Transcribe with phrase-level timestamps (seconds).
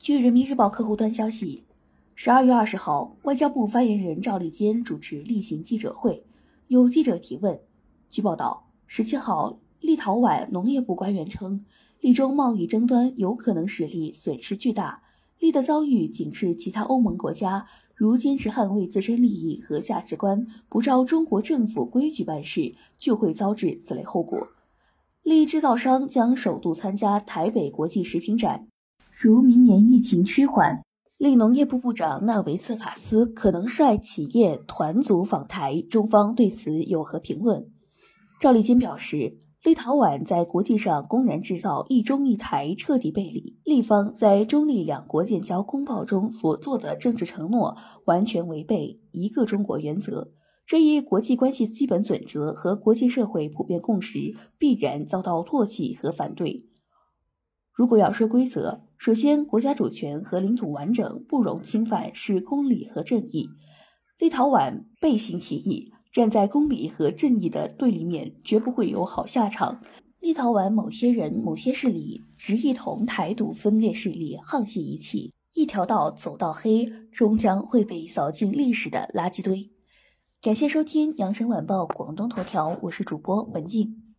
[0.00, 1.62] 据人民日报客户端消息，
[2.14, 6.24] 十二月二十号，外交部发言人赵立坚主持例行记者会，
[6.68, 7.60] 有记者提问。
[8.08, 11.66] 据报道，十七号，立陶宛农业部官员称，
[12.00, 15.02] 立中贸易争端有可能使利损失巨大，
[15.38, 24.48] 利的遭遇警示其他欧盟国家，如坚持捍卫自身利益和价值观，不照中国政府规矩办事，就会遭致此类后果。
[25.22, 28.66] 利制造商将首度参加台北国际食品展。
[29.22, 30.82] 如明年疫情趋缓，
[31.18, 37.70] 令农业部部长纳维斯卡斯可能率企业团组访台，中方对此有何评论？
[38.40, 50.32] 赵立坚表示，立陶宛在国际上公然制造“一中一台”，彻底背离立方在中立两国建交公报中所做的政治承诺，完全违背一个中国原则。
[50.64, 56.64] 这一国际关系基本准则和国际社会普遍共识，必然遭到唾弃和反对。
[57.74, 63.48] 如果要说规则，首先国家主权和领土完整不容侵犯是公理和正义。
[64.18, 69.80] 立陶宛背信弃义，站在公理和正义的对立面，绝不会有好下场。
[70.20, 79.70] 立陶宛某些人、某些势力执意同台独分裂势力沆瀣一气，一条道走到黑，终将会被扫进历史的垃圾堆。
[80.42, 84.09] 感谢收听羊城晚报广东头条，我是主播文静。